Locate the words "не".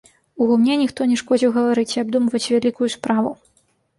1.09-1.17